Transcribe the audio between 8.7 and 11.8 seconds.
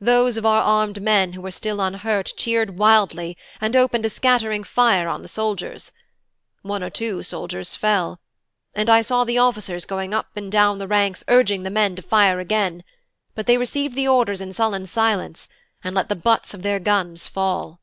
and I saw the officers going up and down the ranks urging the